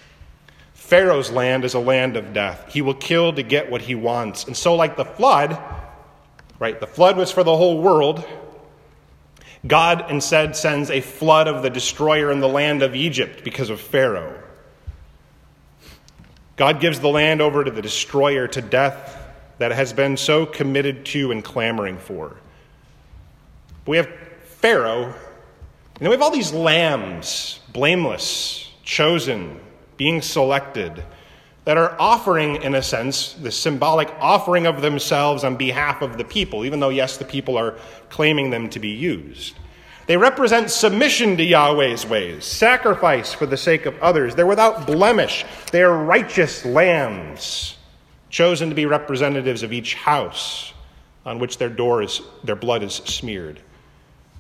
Pharaoh's 0.74 1.32
land 1.32 1.66
is 1.66 1.74
a 1.74 1.80
land 1.80 2.16
of 2.18 2.34
death. 2.34 2.72
He 2.72 2.82
will 2.82 2.94
kill 2.94 3.34
to 3.34 3.44
get 3.44 3.72
what 3.72 3.82
he 3.82 3.96
wants. 3.96 4.46
And 4.46 4.56
so, 4.56 4.76
like 4.76 4.96
the 4.96 5.06
flood, 5.06 5.58
right, 6.60 6.80
the 6.80 6.88
flood 6.88 7.18
was 7.18 7.32
for 7.32 7.44
the 7.44 7.56
whole 7.56 7.82
world. 7.82 8.24
God 9.66 10.12
instead 10.12 10.56
sends 10.56 10.90
a 10.90 11.02
flood 11.02 11.48
of 11.48 11.64
the 11.64 11.70
destroyer 11.70 12.32
in 12.32 12.40
the 12.40 12.48
land 12.48 12.84
of 12.84 12.96
Egypt 12.96 13.44
because 13.44 13.70
of 13.70 13.80
Pharaoh. 13.80 14.42
God 16.56 16.80
gives 16.80 17.00
the 17.00 17.10
land 17.10 17.42
over 17.42 17.64
to 17.64 17.72
the 17.72 17.82
destroyer 17.82 18.48
to 18.48 18.62
death 18.62 19.20
that 19.58 19.72
has 19.72 19.94
been 19.94 20.18
so 20.18 20.46
committed 20.46 21.06
to 21.08 21.32
and 21.32 21.44
clamoring 21.44 21.98
for. 21.98 22.36
We 23.86 23.98
have 23.98 24.10
Pharaoh 24.44 25.16
and 25.96 26.02
then 26.02 26.10
we 26.10 26.16
have 26.16 26.22
all 26.22 26.32
these 26.32 26.52
lambs, 26.52 27.60
blameless, 27.72 28.72
chosen, 28.84 29.60
being 29.96 30.22
selected, 30.22 31.04
that 31.66 31.78
are 31.78 31.96
offering, 32.00 32.62
in 32.62 32.76
a 32.76 32.82
sense, 32.82 33.34
the 33.34 33.52
symbolic 33.52 34.14
offering 34.20 34.66
of 34.66 34.82
themselves 34.82 35.44
on 35.44 35.56
behalf 35.56 36.02
of 36.02 36.18
the 36.18 36.24
people, 36.26 36.66
even 36.66 36.80
though, 36.80 36.90
yes, 36.90 37.18
the 37.18 37.26
people 37.26 37.58
are 37.58 37.76
claiming 38.10 38.50
them 38.50 38.70
to 38.70 38.80
be 38.80 38.90
used. 38.90 39.56
They 40.06 40.18
represent 40.18 40.70
submission 40.70 41.38
to 41.38 41.44
Yahweh's 41.44 42.06
ways, 42.06 42.44
sacrifice 42.44 43.32
for 43.32 43.46
the 43.46 43.56
sake 43.56 43.86
of 43.86 43.98
others. 44.02 44.36
They're 44.36 44.46
without 44.46 44.86
blemish. 44.86 45.46
They 45.72 45.82
are 45.82 46.04
righteous 46.04 46.66
lambs, 46.66 47.78
chosen 48.30 48.68
to 48.68 48.76
be 48.76 48.86
representatives 48.86 49.64
of 49.64 49.72
each 49.72 49.94
house 49.94 50.74
on 51.26 51.40
which 51.40 51.58
their 51.58 51.70
door 51.70 52.02
is, 52.02 52.22
their 52.44 52.58
blood 52.58 52.84
is 52.84 52.96
smeared. 52.96 53.62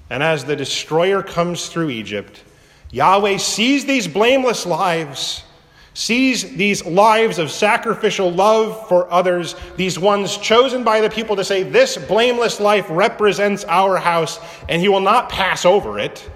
And 0.09 0.21
as 0.21 0.43
the 0.43 0.57
destroyer 0.57 1.23
comes 1.23 1.69
through 1.69 1.91
Egypt, 1.91 2.43
Yahweh 2.91 3.37
sees 3.37 3.85
these 3.85 4.07
blameless 4.07 4.65
lives, 4.65 5.43
sees 5.93 6.55
these 6.55 6.85
lives 6.85 7.39
of 7.39 7.51
sacrificial 7.51 8.31
love 8.31 8.87
for 8.87 9.11
others, 9.11 9.55
these 9.75 9.99
ones 9.99 10.37
chosen 10.37 10.83
by 10.83 11.01
the 11.01 11.09
people 11.09 11.35
to 11.35 11.43
say, 11.43 11.63
This 11.63 11.97
blameless 11.97 12.59
life 12.59 12.85
represents 12.89 13.63
our 13.65 13.97
house, 13.97 14.39
and 14.67 14.81
he 14.81 14.89
will 14.89 15.01
not 15.01 15.29
pass 15.29 15.65
over 15.65 15.99
it. 15.99 16.29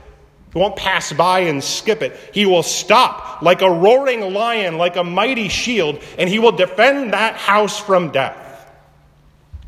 He 0.54 0.60
won't 0.60 0.76
pass 0.76 1.12
by 1.12 1.42
and 1.42 1.64
skip 1.64 2.02
it. 2.02 2.18
He 2.34 2.46
will 2.46 2.64
stop 2.64 3.42
like 3.42 3.62
a 3.62 3.70
roaring 3.70 4.34
lion, 4.34 4.78
like 4.78 4.96
a 4.96 5.04
mighty 5.04 5.50
shield, 5.50 6.02
and 6.18 6.30
he 6.30 6.40
will 6.40 6.52
defend 6.52 7.14
that 7.14 7.36
house 7.36 7.80
from 7.80 8.12
death. 8.12 8.72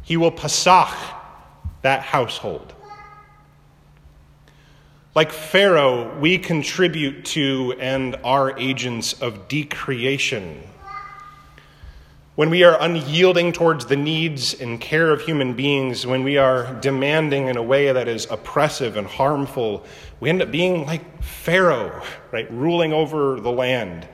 He 0.03 0.17
will 0.17 0.31
pasach 0.31 0.96
that 1.81 2.01
household. 2.01 2.74
Like 5.16 5.32
Pharaoh, 5.32 6.16
we 6.20 6.38
contribute 6.38 7.25
to 7.25 7.74
and 7.80 8.16
are 8.24 8.58
agents 8.60 9.13
of 9.13 9.48
decreation. 9.48 10.62
when 12.36 12.51
we 12.51 12.63
are 12.63 12.78
unyielding 12.80 13.51
towards 13.51 13.88
the 13.88 13.98
needs 13.98 14.54
and 14.62 14.80
care 14.80 15.10
of 15.10 15.20
human 15.22 15.54
beings, 15.54 16.06
when 16.08 16.24
we 16.24 16.38
are 16.38 16.74
demanding 16.75 17.48
in 17.48 17.58
a 17.58 17.62
way 17.62 17.92
that 17.92 18.08
is 18.08 18.28
oppressive 18.32 18.96
and 18.96 19.08
harmful, 19.08 19.84
we 20.22 20.30
end 20.30 20.42
up 20.42 20.51
being 20.51 20.86
like 20.86 21.24
Pharaoh, 21.24 22.01
right, 22.32 22.50
ruling 22.50 22.94
over 22.94 23.42
the 23.42 23.51
land. 23.51 24.08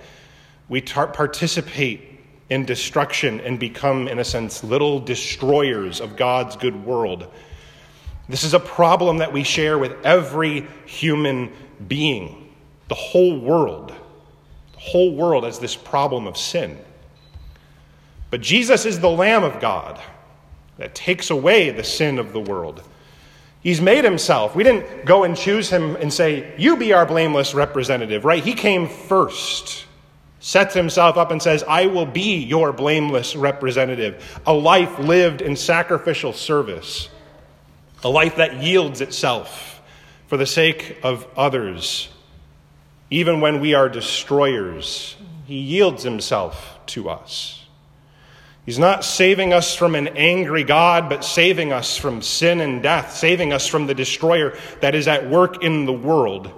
We 0.70 0.82
tar- 0.82 1.08
participate 1.08 2.20
in 2.50 2.66
destruction 2.66 3.42
and 3.42 3.60
become, 3.60 4.08
in 4.08 4.18
a 4.18 4.25
sense, 4.25 4.64
little 4.64 5.00
destroyers 5.00 6.02
of 6.02 6.16
God's 6.16 6.56
good 6.56 6.86
world. 6.86 7.28
This 8.27 8.44
is 8.44 8.53
a 8.53 8.60
problem 8.60 9.20
that 9.20 9.32
we 9.32 9.44
share 9.44 9.77
with 9.77 10.03
every 10.03 10.67
human 10.86 11.51
being, 11.88 12.53
the 12.88 12.96
whole 12.96 13.39
world. 13.39 13.94
The 14.74 14.79
whole 14.79 15.15
world 15.15 15.44
has 15.44 15.60
this 15.60 15.75
problem 15.75 16.27
of 16.27 16.38
sin. 16.38 16.77
But 18.32 18.41
Jesus 18.41 18.86
is 18.86 19.00
the 19.00 19.10
Lamb 19.10 19.44
of 19.44 19.60
God 19.60 20.01
that 20.77 20.96
takes 20.96 21.29
away 21.29 21.70
the 21.70 21.84
sin 21.84 22.20
of 22.20 22.34
the 22.34 22.39
world. 22.39 22.82
He's 23.62 23.82
made 23.82 24.03
himself. 24.03 24.55
We 24.55 24.63
didn't 24.63 25.05
go 25.05 25.24
and 25.24 25.36
choose 25.36 25.70
him 25.70 25.96
and 25.96 26.13
say, 26.13 26.53
You 26.58 26.77
be 26.77 26.94
our 26.94 27.05
blameless 27.05 27.55
representative, 27.55 28.24
right? 28.24 28.44
He 28.44 28.53
came 28.53 28.88
first, 28.88 29.86
sets 30.39 30.75
himself 30.75 31.17
up 31.17 31.32
and 31.32 31.41
says, 31.41 31.63
I 31.63 31.88
will 31.88 32.05
be 32.05 32.44
your 32.44 32.74
blameless 32.74 33.36
representative, 33.36 34.39
a 34.46 34.53
life 34.53 35.00
lived 35.00 35.41
in 35.41 35.55
sacrificial 35.55 36.32
service, 36.32 37.10
a 38.06 38.10
life 38.10 38.36
that 38.36 38.62
yields 38.62 39.02
itself 39.02 39.82
for 40.28 40.38
the 40.38 40.46
sake 40.46 41.00
of 41.02 41.28
others. 41.36 42.08
Even 43.10 43.42
when 43.42 43.60
we 43.60 43.74
are 43.74 43.90
destroyers, 43.90 45.16
he 45.48 45.58
yields 45.58 46.04
himself 46.04 46.78
to 46.86 47.10
us. 47.10 47.66
He's 48.64 48.78
not 48.78 49.04
saving 49.04 49.54
us 49.54 49.76
from 49.76 49.96
an 49.96 50.10
angry 50.10 50.64
God, 50.64 51.10
but 51.10 51.24
saving 51.24 51.74
us 51.74 51.98
from 51.98 52.22
sin 52.22 52.62
and 52.62 52.84
death, 52.84 53.16
saving 53.16 53.52
us 53.52 53.66
from 53.66 53.88
the 53.88 53.96
destroyer 53.96 54.56
that 54.82 54.94
is 54.94 55.08
at 55.08 55.28
work 55.28 55.64
in 55.64 55.88
the 55.88 55.94
world. 55.94 56.52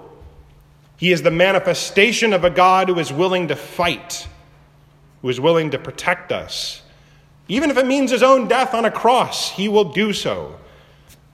He 0.98 1.12
is 1.12 1.22
the 1.22 1.30
manifestation 1.30 2.34
of 2.34 2.44
a 2.44 2.50
God 2.50 2.90
who 2.90 2.98
is 2.98 3.10
willing 3.10 3.48
to 3.48 3.56
fight, 3.56 4.28
who 5.22 5.30
is 5.30 5.40
willing 5.40 5.70
to 5.70 5.78
protect 5.78 6.30
us. 6.30 6.82
Even 7.48 7.70
if 7.70 7.78
it 7.78 7.86
means 7.86 8.10
his 8.10 8.22
own 8.22 8.48
death 8.48 8.74
on 8.74 8.84
a 8.84 8.90
cross, 8.90 9.50
he 9.52 9.70
will 9.70 9.92
do 9.92 10.12
so. 10.12 10.58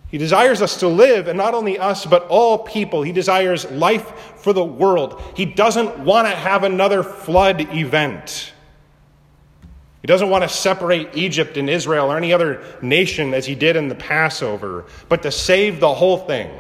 He 0.09 0.19
desires 0.19 0.63
us 0.63 0.79
to 0.81 0.89
live, 0.89 1.29
and 1.29 1.37
not 1.37 1.55
only 1.55 1.79
us, 1.79 2.07
but 2.07 2.27
all 2.29 2.59
people. 2.59 3.03
He 3.03 3.13
desires 3.13 3.69
life 3.71 4.37
for 4.37 4.53
the 4.53 4.65
world. 4.65 5.21
He 5.35 5.45
doesn't 5.45 5.99
want 5.99 6.29
to 6.29 6.35
have 6.35 6.63
another 6.63 7.03
flood 7.03 7.61
event. 7.75 8.53
He 10.03 10.07
doesn't 10.07 10.29
want 10.29 10.45
to 10.45 10.49
separate 10.49 11.09
Egypt 11.15 11.57
and 11.57 11.69
Israel 11.69 12.13
or 12.13 12.17
any 12.17 12.33
other 12.33 12.63
nation 12.83 13.33
as 13.35 13.47
he 13.47 13.55
did 13.55 13.75
in 13.75 13.89
the 13.89 13.95
Passover, 13.95 14.85
but 15.09 15.23
to 15.23 15.33
save 15.33 15.81
the 15.81 15.93
whole 15.93 16.19
thing, 16.19 16.51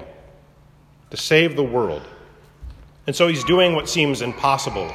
to 1.10 1.16
save 1.16 1.54
the 1.54 1.62
world. 1.62 2.02
And 3.06 3.14
so 3.14 3.28
he's 3.28 3.44
doing 3.44 3.74
what 3.74 3.88
seems 3.88 4.22
impossible 4.22 4.90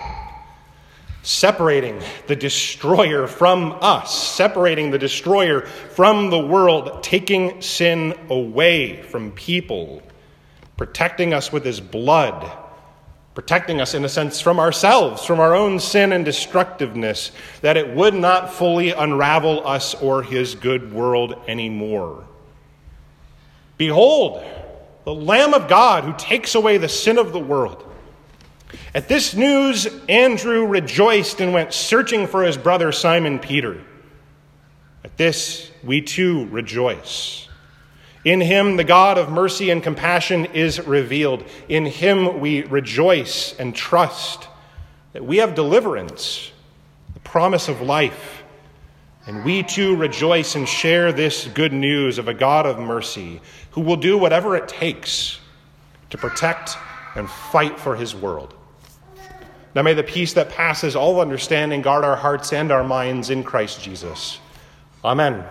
separating 1.24 2.02
the 2.28 2.36
destroyer 2.36 3.28
from 3.28 3.78
us, 3.82 4.14
separating 4.14 4.92
the 4.92 4.98
destroyer 4.98 5.62
from 5.62 6.30
the 6.30 6.40
world, 6.40 7.04
taking 7.04 7.62
sin 7.62 8.14
away 8.30 9.02
from 9.04 9.32
people, 9.32 10.02
protecting 10.78 11.34
us 11.34 11.52
with 11.52 11.66
his 11.66 11.82
blood 11.82 12.50
protecting 13.40 13.80
us, 13.80 13.94
in 13.94 14.04
a 14.04 14.10
sense, 14.10 14.42
from 14.42 14.60
ourselves, 14.60 15.24
from 15.26 15.40
our 15.40 15.56
own 15.56 15.80
sin 15.80 16.12
and 16.12 16.26
destructiveness, 16.26 17.32
that 17.62 17.78
it 17.78 17.96
would 17.96 18.14
not 18.14 18.52
fully 18.52 18.92
unravel 18.92 19.66
us 19.66 19.96
or 19.96 20.22
his 20.22 20.56
good 20.56 20.92
world 20.92 21.36
anymore. 21.48 22.28
Behold, 23.78 24.44
the 25.06 25.14
Lamb 25.14 25.54
of 25.54 25.70
God 25.70 26.04
who 26.04 26.14
takes 26.18 26.54
away 26.54 26.78
the 26.78 26.90
sin 26.90 27.18
of 27.18 27.32
the 27.32 27.40
world. 27.40 27.89
At 28.94 29.08
this 29.08 29.36
news, 29.36 29.88
Andrew 30.08 30.66
rejoiced 30.66 31.42
and 31.42 31.54
went 31.54 31.74
searching 31.74 32.28
for 32.28 32.44
his 32.44 32.58
brother 32.58 32.92
Simon 32.92 33.40
Peter. 33.40 33.82
At 35.04 35.18
this, 35.18 35.72
we 35.84 36.02
too 36.02 36.46
rejoice. 36.48 37.48
In 38.26 38.42
him, 38.42 38.78
the 38.78 38.84
God 38.84 39.18
of 39.18 39.32
mercy 39.32 39.70
and 39.70 39.82
compassion 39.82 40.46
is 40.48 40.86
revealed. 40.86 41.46
In 41.70 41.86
him, 41.86 42.40
we 42.40 42.64
rejoice 42.64 43.58
and 43.58 43.74
trust 43.76 44.48
that 45.14 45.26
we 45.26 45.38
have 45.38 45.56
deliverance, 45.56 46.52
the 47.14 47.20
promise 47.22 47.70
of 47.70 47.82
life. 47.82 48.44
And 49.26 49.46
we 49.46 49.64
too 49.64 49.96
rejoice 49.96 50.56
and 50.56 50.68
share 50.68 51.12
this 51.12 51.48
good 51.48 51.72
news 51.72 52.18
of 52.18 52.28
a 52.28 52.34
God 52.34 52.66
of 52.66 52.80
mercy 52.80 53.42
who 53.72 53.82
will 53.82 53.96
do 53.96 54.18
whatever 54.18 54.56
it 54.56 54.68
takes 54.68 55.40
to 56.10 56.18
protect 56.18 56.78
and 57.16 57.30
fight 57.30 57.80
for 57.80 57.96
his 57.96 58.16
world. 58.16 58.56
Now 59.76 59.84
may 59.84 59.94
the 59.94 60.04
peace 60.04 60.34
that 60.34 60.50
passes 60.50 60.96
all 60.96 61.22
understanding 61.22 61.82
guard 61.82 62.04
our 62.04 62.16
hearts 62.16 62.54
and 62.54 62.72
our 62.72 62.84
minds 62.84 63.30
in 63.30 63.44
Christ 63.44 63.82
Jesus. 63.82 64.40
Amen. 65.04 65.46